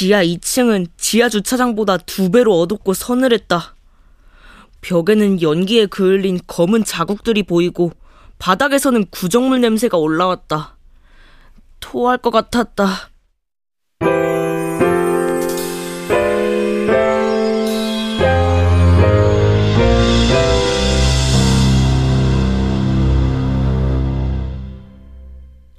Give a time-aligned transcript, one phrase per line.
[0.00, 3.74] 지하 2층은 지하 주차장보다 두 배로 어둡고 서늘했다.
[4.80, 7.92] 벽에는 연기에 그을린 검은 자국들이 보이고
[8.38, 10.78] 바닥에서는 구정물 냄새가 올라왔다.
[11.80, 13.10] 토할 것 같았다.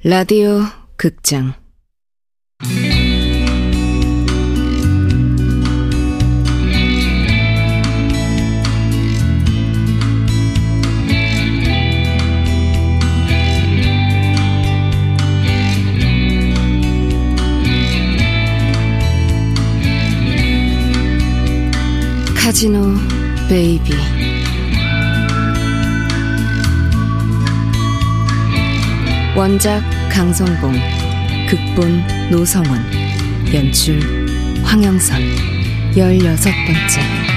[0.04, 0.62] 라디오
[0.96, 1.56] 극장
[22.62, 22.94] 카지노
[23.50, 23.92] 베이비.
[29.36, 30.74] 원작 강성봉
[31.50, 32.86] 극본 노성원
[33.52, 34.00] 연출
[34.64, 35.20] 황영선.
[35.98, 37.31] 열여섯 번째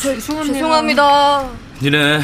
[0.00, 0.54] 죄송합니다.
[0.54, 1.50] 죄송합니다.
[1.82, 2.20] 니네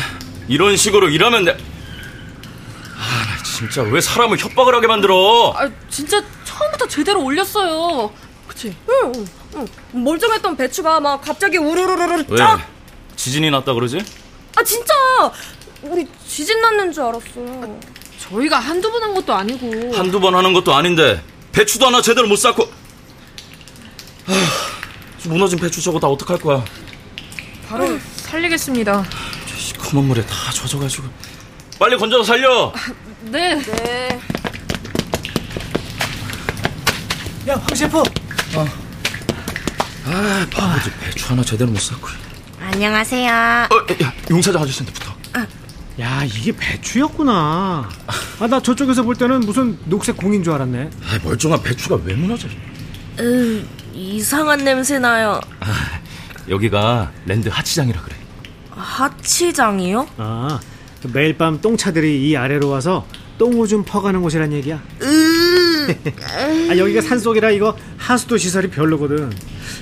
[0.48, 1.52] 이런 식으로 일하면 돼.
[1.52, 5.52] 아, 나 진짜 왜 사람을 협박을 하게 만들어?
[5.56, 8.10] 아, 진짜 처음부터 제대로 올렸어요.
[8.48, 8.74] 그치?
[8.88, 9.66] 응, 응.
[9.92, 12.36] 멀쩡했던 배추가 막 갑자기 우르르르르 왜?
[12.36, 12.66] 쫙!
[13.16, 13.98] 지진이 났다 그러지?
[14.56, 14.94] 아, 진짜!
[15.82, 17.78] 우리 지진 났는 줄 알았어요.
[18.30, 19.94] 저희가 한두 번 한 것도 아니고.
[19.94, 22.64] 한두 번 하는 것도 아닌데 배추도 하나 제대로 못 쌓고
[24.26, 24.34] 하,
[25.28, 26.64] 무너진 배추 저거 다 어떡할 거야?
[27.68, 29.04] 바로 살리겠습니다.
[29.48, 31.08] 저 시커먼 물에 다 젖어가지고
[31.78, 32.72] 빨리 건져서 살려.
[33.22, 33.60] 네.
[33.60, 34.20] 네.
[37.48, 38.02] 야, 황 셰프.
[40.08, 42.06] 아, 바보지 배추 하나 제대로 못 쌓고.
[42.60, 43.32] 안녕하세요.
[43.32, 45.16] 어, 야, 용사장 아저씨한테 붙어.
[45.98, 47.88] 야, 이게 배추였구나.
[48.38, 50.90] 아, 나 저쪽에서 볼 때는 무슨 녹색 공인 줄 알았네.
[51.04, 52.48] 아, 멀쩡한 배추가 왜 무너져?
[53.18, 53.64] 으,
[53.94, 55.40] 이상한 냄새 나요.
[56.48, 58.16] 여기가 랜드 하치장이라 그래.
[58.70, 60.08] 하치장이요?
[60.18, 60.60] 아,
[61.02, 63.06] 그 매일 밤 똥차들이 이 아래로 와서
[63.38, 64.82] 똥오줌 퍼가는 곳이란 얘기야.
[66.70, 69.30] 아, 여기가 산속이라 이거 하수도 시설이 별로거든.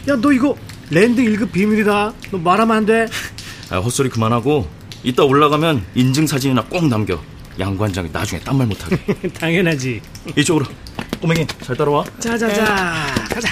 [0.09, 0.57] 야, 너 이거
[0.91, 2.13] 랜드 1급 비밀이다.
[2.31, 3.07] 너 말하면 안 돼.
[3.71, 4.69] 아, 헛소리 그만하고
[5.03, 7.21] 이따 올라가면 인증 사진이나 꼭 남겨.
[7.59, 8.97] 양관장이 나중에 딴 말 못하게.
[9.39, 10.01] 당연하지.
[10.37, 10.67] 이쪽으로.
[11.21, 12.05] 꼬맹이 잘 따라와.
[12.19, 12.65] 자자자,
[13.31, 13.49] 가자.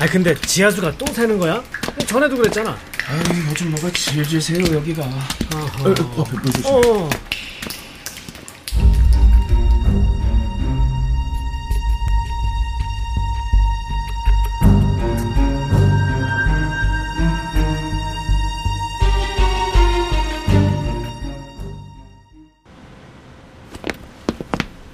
[0.00, 1.62] 아, 근데 지하수가 똥 새는 거야?
[2.06, 2.76] 전에도 그랬잖아.
[3.06, 5.02] 아유, 요즘 뭐가 질질세요 여기가.
[5.02, 5.88] 어허.
[5.88, 6.66] 어, 어, 물 조심.
[6.66, 7.08] 어.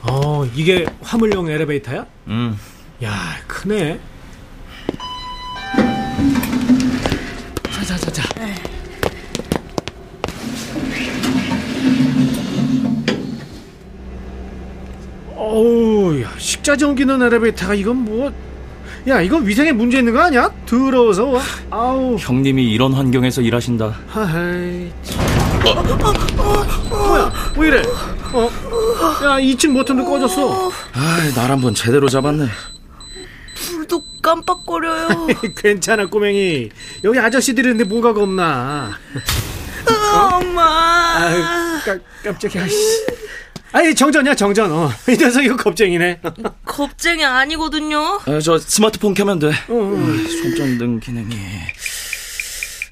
[0.03, 2.07] 어, 이게 화물용 엘리베이터야?
[2.29, 2.59] 음.
[3.03, 4.01] 야, 크네.
[16.61, 18.31] 식자재 옮기는 엘리베이터가 이건 뭐?
[19.09, 20.51] 야, 이건 위생에 문제 있는 거 아니야?
[20.67, 21.25] 더러워서.
[21.27, 21.43] 와.
[21.71, 22.17] 아우.
[22.17, 23.99] 형님이 이런 환경에서 일하신다.
[24.07, 24.91] 하하이.
[26.91, 27.33] 뭐야?
[27.57, 27.83] 왜 이래?
[28.33, 28.51] 어?
[29.25, 30.71] 야, 2층 버튼도 꺼졌어.
[30.93, 32.47] 아, 날 한번 제대로 잡았네.
[33.55, 35.29] 불도 깜빡거려요.
[35.57, 36.69] 괜찮아, 꼬맹이.
[37.05, 38.91] 여기 아저씨들이 있는데 뭐가 겁나.
[40.13, 41.17] 엄마.
[41.17, 41.43] 아유,
[41.87, 43.20] 깜, 깜짝이야, 씨.
[43.73, 44.71] 아이, 정전이야, 정전.
[44.73, 44.91] 어.
[45.09, 46.21] 이 녀석 이거 겁쟁이네.
[46.65, 48.21] 겁쟁이 아니거든요.
[48.27, 49.49] 아, 저 스마트폰 켜면 돼.
[49.49, 49.97] 어, 어.
[49.97, 51.37] 아, 손전등 기능이.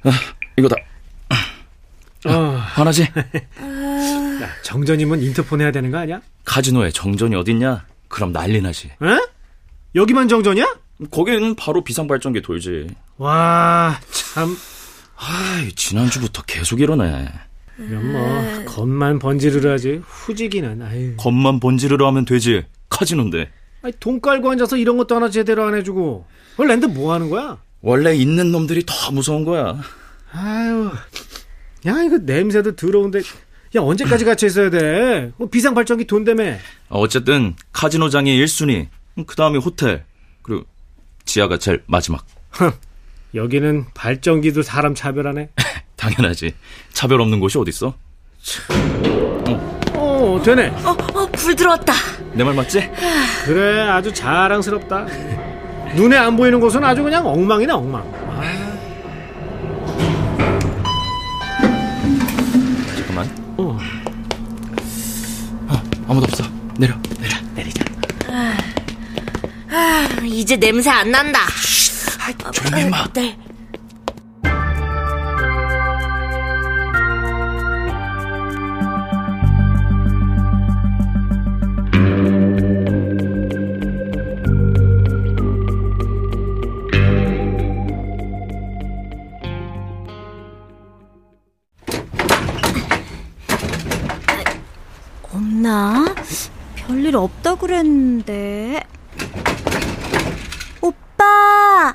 [0.04, 0.10] 아,
[0.56, 0.76] 이거다.
[2.26, 2.32] 어.
[2.74, 3.02] 화나지?
[3.62, 6.20] 야, 정전이면 인터폰 해야 되는 거 아니야?
[6.44, 7.86] 카지노에 정전이 어딨냐?
[8.08, 8.88] 그럼 난리 나지.
[8.88, 9.20] 에?
[9.94, 10.64] 여기만 정전이야?
[11.10, 12.88] 거기는 바로 비상발전기 돌지.
[13.18, 14.56] 와, 참.
[15.16, 17.28] 아, 지난주부터 계속 이러네.
[17.78, 20.00] 이런 뭐, 겉만 번지르르 하지.
[20.04, 21.14] 후지기는, 아유.
[21.16, 22.64] 겉만 번지르르 하면 되지.
[22.88, 23.50] 카지노인데.
[23.82, 26.26] 아니, 돈 깔고 앉아서 이런 것도 하나 제대로 안 해주고.
[26.56, 27.58] 그 랜드 뭐 하는 거야?
[27.80, 29.80] 원래 있는 놈들이 더 무서운 거야.
[30.32, 30.90] 아유.
[31.86, 33.20] 야, 이거 냄새도 더러운데.
[33.76, 35.32] 야, 언제까지 갇혀 있어야 돼?
[35.36, 36.58] 뭐 비상발전기 돈 때문에.
[36.88, 38.88] 어쨌든 카지노장이 1순위,
[39.26, 40.04] 그 다음에 호텔,
[40.42, 40.64] 그리고
[41.24, 42.26] 지하가 제일 마지막.
[43.34, 45.50] 여기는 발전기도 사람 차별하네.
[45.98, 46.54] 당연하지.
[46.92, 47.92] 차별 없는 곳이 어딨어?
[49.94, 50.68] 어, 되네.
[50.84, 51.92] 어, 어, 불 들어왔다.
[52.32, 52.88] 내 말 맞지?
[53.44, 55.06] 그래 아주 자랑스럽다
[55.96, 58.04] 눈에 안 보이는 곳은 아주 그냥 엉망이네 엉망
[62.96, 63.54] 잠깐만.
[63.56, 63.78] 어.
[65.68, 66.44] 어, 아무도 없어.
[66.78, 67.84] 내려, 내려, 내리자.
[70.24, 71.40] 이제 냄새 안 난다.
[72.52, 73.06] 조용히 해마.
[73.12, 73.36] 네.
[95.68, 96.14] 없나?
[96.74, 98.82] 별일 없다 그랬는데.
[100.80, 101.94] 오빠!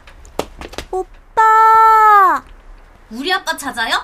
[0.91, 2.43] 오빠!
[3.09, 3.95] 우리 아빠 찾아요?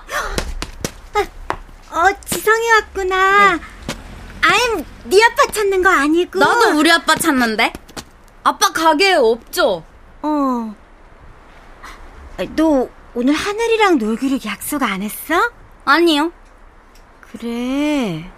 [1.92, 3.60] 어, 지성이 왔구나.
[4.42, 6.40] 아임, 네 아빠 찾는 거 아니고.
[6.40, 7.72] 나도 우리 아빠 찾는데.
[8.44, 9.84] 아빠 가게에 없죠?
[10.22, 10.76] 어.
[12.38, 15.52] 아, 너 오늘 하늘이랑 놀기로 약속 안 했어?
[15.86, 16.32] 아니요.
[17.32, 18.32] 그래.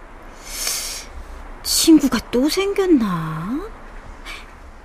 [1.71, 3.61] 친구가 또 생겼나?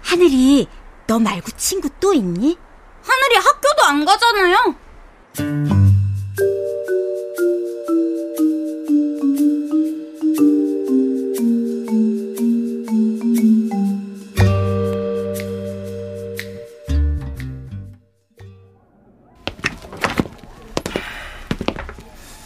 [0.02, 0.68] 하늘이
[1.08, 2.56] 너 말고 친구 또 있니?
[3.02, 4.74] 하늘이 학교도 안 가잖아요.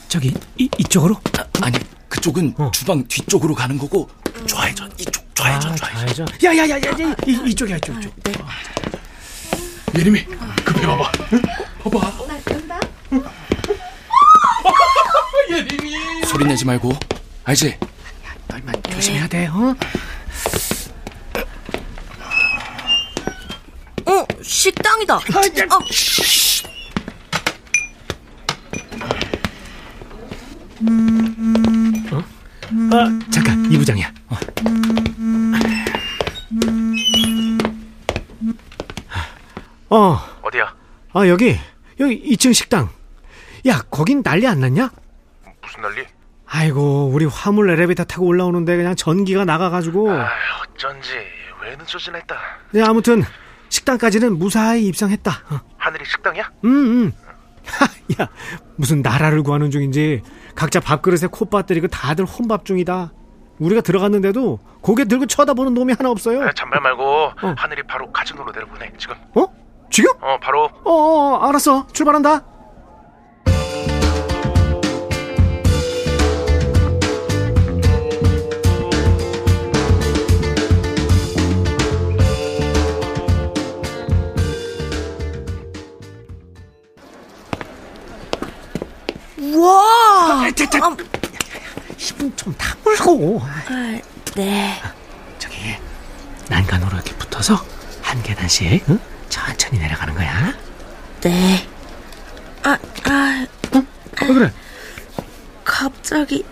[0.08, 1.16] 저기 이, 이쪽으로?
[1.60, 1.78] 아 니,
[2.08, 2.70] 그쪽은 어.
[2.72, 4.08] 주방 뒤쪽으로 가는 거고
[5.58, 6.26] 좌회전 좌회전.
[6.44, 6.78] 야야야야
[7.26, 8.14] 이, 이쪽이야 이쪽 이쪽
[9.98, 10.24] 예림이
[10.64, 11.10] 급해 봐봐.
[11.82, 12.12] 봐봐.
[15.50, 16.24] 예림이.
[16.26, 16.92] 소리 내지 말고
[17.44, 17.76] 알지?
[18.52, 19.74] 얼만 조심해야 돼 어?
[24.06, 25.16] 어, 식당이다.
[25.16, 25.20] 어,
[41.20, 41.54] 아 여기
[41.98, 42.88] 여기 2층 식당
[43.66, 44.90] 야 거긴 난리 안 났냐?
[45.60, 46.06] 무슨 난리?
[46.46, 50.30] 아이고 우리 화물 엘리베이터 타고 올라오는데 그냥 전기가 나가가지고 아,
[50.62, 51.10] 어쩐지
[51.62, 52.36] 왜 늦어지나 했다.
[52.70, 53.22] 네, 아무튼
[53.68, 55.60] 식당까지는 무사히 입성했다 어.
[55.76, 56.50] 하늘이 식당이야?
[56.64, 57.12] 음, 음.
[58.18, 58.26] 야
[58.76, 60.22] 무슨 나라를 구하는 중인지
[60.54, 61.28] 각자 밥그릇에
[61.66, 63.12] 때리고 다들 혼밥 중이다
[63.58, 67.54] 우리가 들어갔는데도 고개 들고 쳐다보는 놈이 하나 없어요 아, 잔말 말고 어.
[67.58, 69.14] 하늘이 바로 카지노로 내려보내 지금.
[69.34, 69.59] 어?
[69.90, 70.10] 지금?
[70.20, 72.44] 어 바로 어, 어 알았어 출발한다
[89.38, 90.44] 우와!
[90.44, 90.96] 아, 자, 자.
[91.96, 94.00] 힘좀 다물고 아,
[94.36, 94.82] 네.
[95.38, 95.76] 저기
[96.48, 97.62] 난간으로 이렇게 붙어서
[98.02, 99.00] 한 계단씩 응?
[99.30, 100.52] 천천히 내려가는 거야
[101.22, 101.66] 네.
[102.62, 103.46] 아, 아,
[104.22, 104.52] 왜 그래?
[105.64, 106.44] 갑자기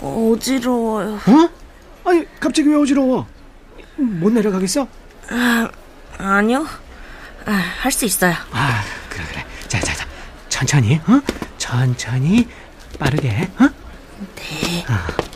[0.00, 1.14] 어지러워요.
[1.14, 1.50] 어?
[2.08, 3.26] 아니 갑자기 왜 어지러워?
[3.96, 4.88] 못 내려가겠어?
[5.30, 5.68] 아,
[6.18, 6.66] 아니요.
[7.46, 8.34] 아, 할 수 있어요.
[8.52, 10.06] 아 그래 그래 자 자 자
[10.48, 11.20] 천천히 어?
[11.58, 12.48] 천천히
[12.98, 13.68] 빠르게 어?
[14.36, 14.84] 네.
[14.88, 15.27] 어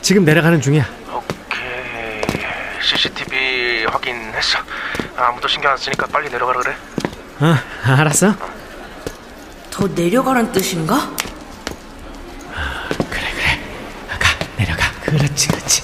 [0.00, 2.22] 지금 내려가는 중이야 오케이
[2.80, 4.58] CCTV 확인했어.
[5.16, 6.74] 아무도 신경 안 쓰니까 빨리 내려가라 그래.
[7.40, 8.34] 어 알았어
[9.70, 11.10] 더 내려가란 뜻인가?
[13.10, 13.60] 그래 그래
[14.18, 15.82] 가 내려가 그렇지 그렇지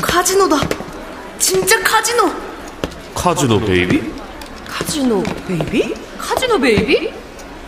[0.00, 0.56] 카지노다.
[1.38, 2.32] 진짜 카지노.
[3.14, 4.12] 카지노 베이비?
[4.68, 5.94] 카지노 베이비?
[6.18, 7.12] 카지노 베이비?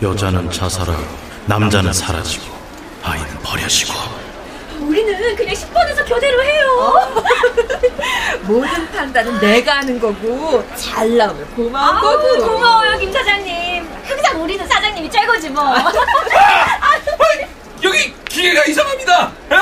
[0.01, 1.03] 여자는 자살하고
[1.45, 2.45] 남자는 사라지고
[3.03, 3.93] 아이는 버려지고
[4.79, 7.09] 우리는 그냥 10번에서 교대로 해요.
[8.43, 13.87] 모든 판단은 내가 하는 거고 잘 나오면 고마운 아우, 거고 고마워요, 김 사장님.
[14.07, 15.63] 항상 우리는 사장님이 최고지 뭐.
[17.83, 19.31] 여기 기계가 이상합니다.
[19.51, 19.55] 에?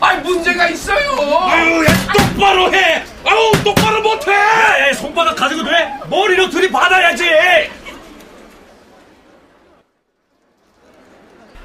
[0.00, 1.10] 아 문제가 있어요.
[1.42, 4.32] 아유 야 똑바로 해 아우 똑바로 못해
[4.94, 7.24] 손바닥 가지고 돼 머리로 들이받아야지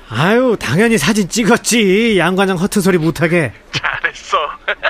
[0.09, 4.37] 아유 당연히 사진 찍었지 양과장 허튼 소리 못하게 잘했어.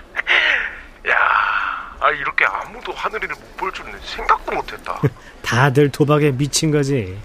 [2.02, 5.02] 아 이렇게 아무도 하늘이를 못 볼 줄은 생각도 못했다.
[5.44, 7.18] 다들 도박에 미친 거지.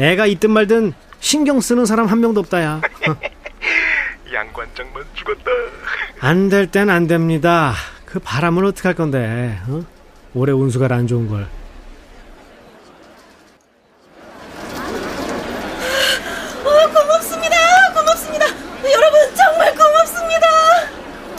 [0.00, 2.80] 애가 있든 말든 신경 쓰는 사람 한 명도 없다야.
[4.34, 5.44] 양관장만 죽었다.
[6.20, 7.74] 안 될 땐 안 됩니다.
[8.04, 9.60] 그 바람은 어떡할 건데?
[9.68, 9.84] 어?
[10.34, 11.46] 올해 운수가 안 좋은 걸.
[16.64, 17.56] 어, 고맙습니다.
[17.94, 18.46] 고맙습니다.
[18.92, 20.46] 여러분 정말 고맙습니다.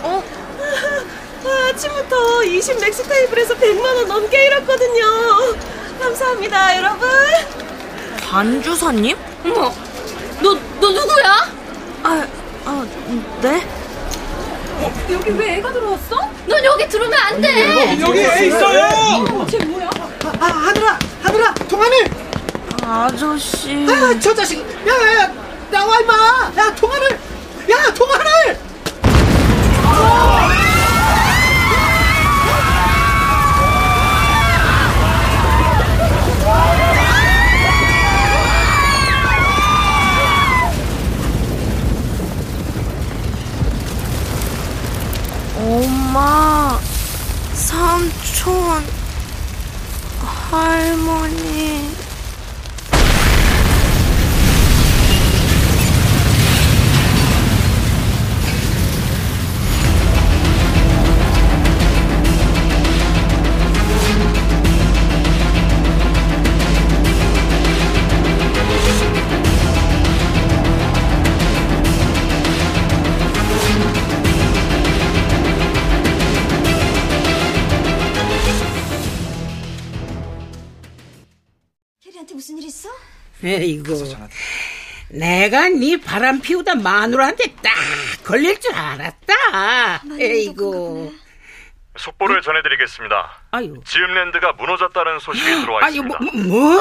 [0.03, 0.23] 어?
[1.45, 5.03] 아, 아침부터 20 렉스 테이블에서 100만 원 넘게 잃었거든요.
[5.99, 7.09] 감사합니다, 여러분.
[8.49, 9.15] 반주사님?
[9.45, 9.71] 어머,
[10.41, 11.51] 너, 너 누구야?
[12.01, 12.27] 아,
[12.65, 12.87] 아,
[13.41, 13.67] 네?
[15.11, 16.15] 여기 왜 애가 들어왔어?
[16.47, 17.99] 넌 여기 들어오면 안 돼.
[18.01, 19.45] 여기 애 있어요.
[19.51, 19.87] 쟤 뭐야?
[20.39, 21.95] 아, 하늘아, 하늘아, 동안이.
[22.81, 23.85] 아저씨.
[23.87, 24.61] 아, 저 자식.
[24.87, 25.31] 야, 야, 야,
[25.69, 26.51] 나와 임마.
[26.57, 27.07] 야, 동안을.
[27.69, 28.59] 야, 동안을.
[45.81, 46.77] 엄마,
[47.53, 48.83] 삼촌,
[50.51, 52.08] 할머니.
[83.43, 84.15] 에이구
[85.09, 87.73] 내가 네 바람 피우다 마누라한테 딱
[88.23, 91.13] 걸릴 줄 알았다 에이구
[91.97, 93.41] 속보를 전해드리겠습니다.
[93.51, 96.17] 아유 지음랜드가 무너졌다는 소식이 들어와 있습니다.
[96.19, 96.79] 뭐, 뭐?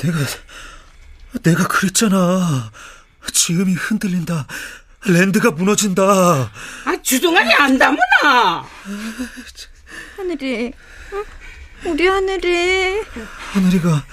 [0.02, 0.18] 내가
[1.42, 2.72] 내가 그랬잖아.
[3.32, 4.46] 지음이 흔들린다.
[5.06, 6.02] 랜드가 무너진다.
[6.02, 8.66] 아 주둥아리 안다무나
[10.16, 10.72] 하늘이.
[11.86, 11.90] 응?
[11.92, 13.02] 우리 하늘이.
[13.52, 14.04] 하늘이가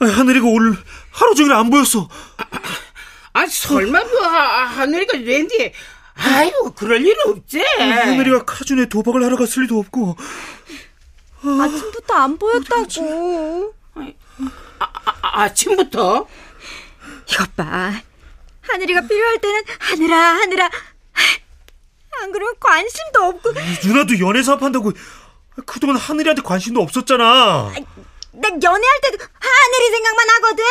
[0.00, 0.76] 하늘이가 오늘
[1.10, 2.08] 하루 종일 안 보였어.
[3.34, 5.72] 아 설마 그 하- 하늘이가 랜디에
[6.14, 10.16] 아이고 그럴 일 없지 하늘이가 카준에 도박을 하러 갔을 리도 없고.
[11.44, 13.74] 아침부터 안 보였다고.
[14.78, 16.26] 아, 아침부터
[17.30, 17.92] 이것 봐.
[18.62, 20.70] 하늘이가 필요할 때는 하늘아, 하늘아.
[22.22, 23.52] 안 그러면 관심도 없고.
[23.84, 24.92] 누나도 연애 사업한다고
[25.66, 27.72] 그동안 하늘이한테 관심도 없었잖아.
[28.34, 30.64] 나 연애할 때도 하늘이 생각만 하거든.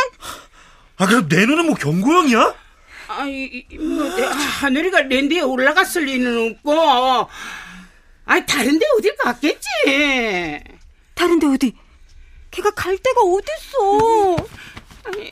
[0.97, 2.53] 아 그럼 내 눈은 뭐 경고형이야?
[3.07, 4.05] 아이 뭐
[4.61, 7.29] 하늘이가 랜디에 올라갔을 리는 없고
[8.25, 9.67] 아니 다른데 어딜 갔겠지
[11.15, 11.75] 다른데 어디?
[12.51, 14.47] 걔가 갈 데가 어딨어?
[15.03, 15.29] 아니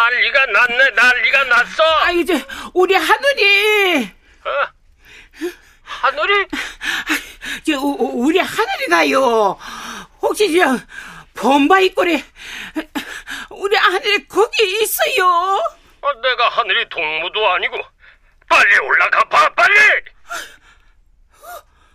[0.00, 1.82] 난리가 났네, 난리가 났어.
[2.00, 4.10] 아 이제 우리 하늘이
[4.44, 4.50] 어?
[5.82, 6.46] 하늘이?
[7.66, 9.58] 저 우- 우리 하늘이가요
[10.20, 10.76] 혹시 저
[11.34, 12.22] 범바이 꼴에
[13.50, 15.26] 우리 하늘이 거기 있어요
[16.02, 17.78] 어, 내가 하늘이 동무도 아니고.
[18.48, 19.74] 빨리 올라가 봐, 빨리!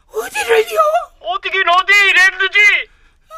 [0.07, 0.79] 어디를요?
[1.21, 2.59] 어디긴 어디, 랜드지!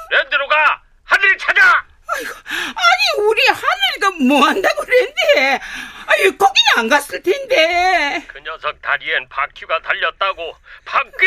[0.10, 0.82] 랜드로 가!
[1.04, 1.86] 하늘 찾아!
[2.20, 5.62] 아니 우리 하늘이가 뭐 한다고 그랬는데
[6.06, 10.56] 아니 거기는 안 갔을 텐데 그 녀석 다리엔 바퀴가 달렸다고.
[10.86, 11.26] 바퀴!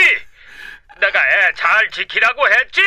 [0.99, 2.81] 내가 애 잘 지키라고 했지?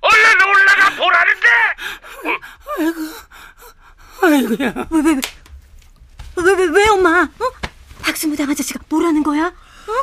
[0.00, 1.48] 얼른 올라가 보라는데!
[4.22, 5.20] 아이고야 왜, 왜, 왜?
[6.36, 7.22] 왜, 왜, 왜, 엄마?
[7.22, 7.52] 어?
[8.02, 9.52] 박수무당 아저씨가 뭐라는 거야?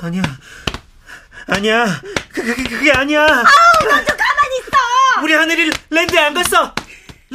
[0.02, 0.22] 아니야.
[1.48, 1.86] 아니야.
[2.34, 3.22] 그, 그, 그, 그게 아니야.
[3.22, 5.22] 아우, 너좀 가만히 있어!
[5.22, 6.74] 우리 하늘이 랜드에 안 갔어.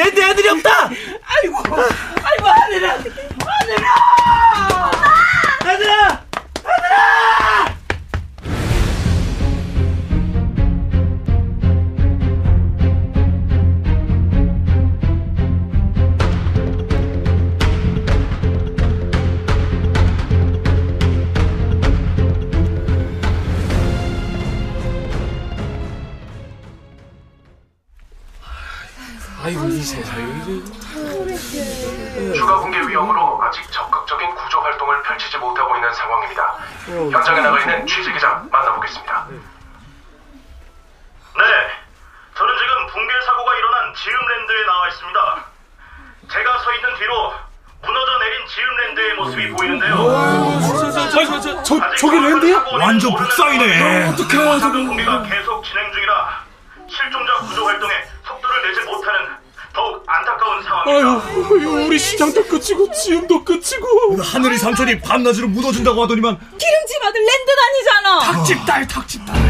[0.00, 0.88] 랜드에 하늘이 없다.
[0.88, 3.88] 아이고, 아이고 하늘아, 하늘아,
[5.62, 6.24] 하늘아,
[6.64, 6.64] 하늘아.
[6.64, 7.39] 아이고
[51.42, 52.64] 저, 저, 저기 랜드야?
[52.80, 54.08] 완전 복사이네.
[54.08, 56.44] 어떻게 사고 붕괴가 계속 진행 중이라
[56.88, 57.92] 실종자 구조 활동에
[58.26, 59.30] 속도를 내지 못하는
[59.72, 61.08] 더욱 안타까운 상황입니다.
[61.08, 68.18] 아유, 우리 시장도 끝이고 지음도 끝이고 하늘이 삼천이 밤낮으로 무너진다고 하더니만 기름집 아들 랜드 다니잖아.
[68.32, 69.49] 닭집 딸 닭집 딸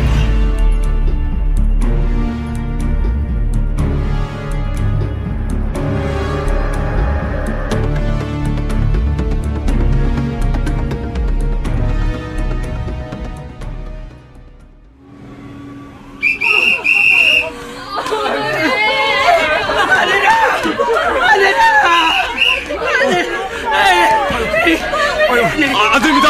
[25.92, 26.28] 안 됩니다.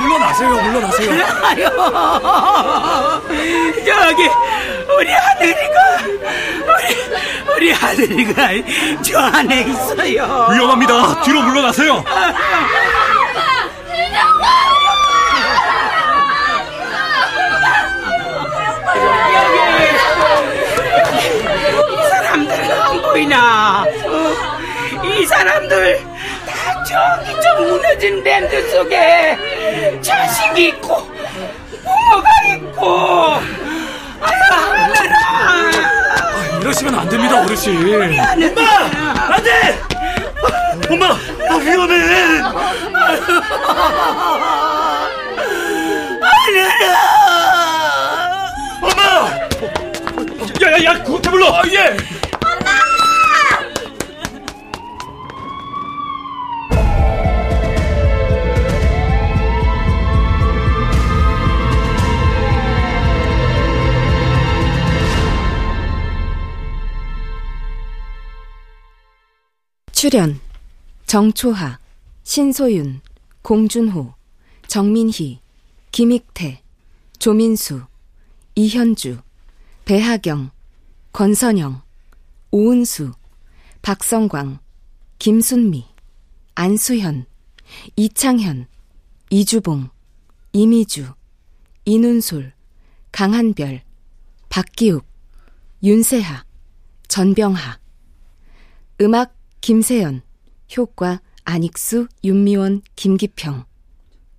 [0.00, 1.10] 물러나세요, 물러나세요.
[1.42, 1.64] 아유,
[3.84, 4.30] 저기
[4.96, 5.78] 우리 하늘이가
[6.62, 10.48] 우리 우리 하늘이가 저 안에 있어요.
[10.52, 11.22] 위험합니다.
[11.22, 12.04] 뒤로 물러나세요.
[21.90, 23.82] 이 사람들 안 보이나?
[23.82, 26.09] 어, 이 사람들 다
[26.90, 29.38] 저기 저 무너진 랜드 속에
[30.02, 31.06] 자식이 있고
[31.84, 33.34] 부모가 있고
[34.20, 35.14] 아유 하늘아
[36.60, 37.76] 이러시면 안 됩니다, 어르신.
[37.76, 37.86] 엄마
[39.36, 39.78] 안 돼!
[40.90, 41.94] 엄마, 아, 위험해.
[48.82, 49.02] 엄마!
[50.62, 51.52] 야, 야, 야, 구태 불러.
[51.54, 51.96] 아, 예.
[70.00, 70.40] 출연
[71.04, 71.78] 정초하,
[72.22, 73.02] 신소윤,
[73.42, 74.14] 공준호,
[74.66, 75.40] 정민희,
[75.92, 76.62] 김익태,
[77.18, 77.82] 조민수,
[78.54, 79.20] 이현주,
[79.84, 80.52] 배하경,
[81.12, 81.82] 권선영,
[82.50, 83.12] 오은수,
[83.82, 84.60] 박성광,
[85.18, 85.86] 김순미,
[86.54, 87.26] 안수현,
[87.96, 88.68] 이창현,
[89.28, 89.90] 이주봉,
[90.54, 91.12] 이미주,
[91.84, 92.54] 이눈솔,
[93.12, 93.82] 강한별,
[94.48, 95.04] 박기욱,
[95.82, 96.46] 윤세하,
[97.06, 97.78] 전병하.
[99.02, 100.22] 음악 김세연,
[100.76, 103.64] 효과 안익수, 윤미원, 김기평,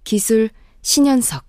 [0.04, 0.50] 기술
[0.82, 1.46] 신현석.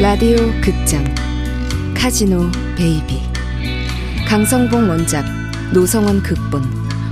[0.00, 1.02] 라디오 극장
[1.94, 3.33] 카지노 베이비
[4.28, 5.24] 강성봉 원작
[5.72, 6.62] 노성원 극본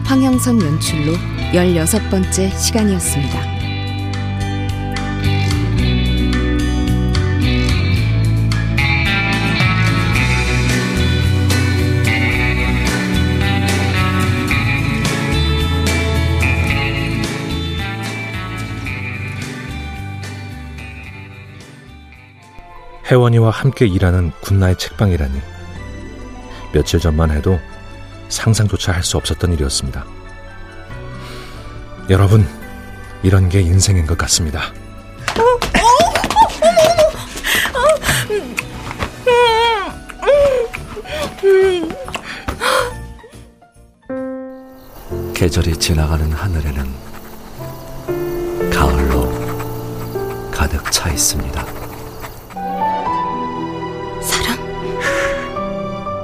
[0.04, 1.12] 황영선 연출로
[1.52, 3.52] 16번째 시간이었습니다.
[23.10, 25.61] 혜원이와 함께 일하는 군나의 책방이라니
[26.72, 27.58] 며칠 전만 해도
[28.28, 30.04] 상상조차 할 수 없었던 일이었습니다.
[32.10, 32.46] 여러분,
[33.22, 34.72] 이런 게 인생인 것 같습니다.
[45.34, 46.86] 계절이 지나가는 하늘에는
[48.72, 49.30] 가을로
[50.50, 51.81] 가득 차 있습니다.